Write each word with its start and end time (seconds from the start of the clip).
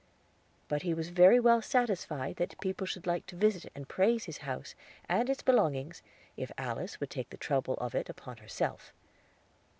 But 0.67 0.81
he 0.81 0.95
was 0.95 1.09
very 1.09 1.39
well 1.39 1.61
satisfied 1.61 2.37
that 2.37 2.59
people 2.59 2.87
should 2.87 3.05
like 3.05 3.27
to 3.27 3.35
visit 3.35 3.71
and 3.75 3.87
praise 3.87 4.23
his 4.25 4.39
house 4.39 4.73
and 5.07 5.29
its 5.29 5.43
belongings, 5.43 6.01
if 6.35 6.51
Alice 6.57 6.99
would 6.99 7.11
take 7.11 7.29
the 7.29 7.37
trouble 7.37 7.75
of 7.75 7.93
it 7.93 8.09
upon 8.09 8.37
herself. 8.37 8.93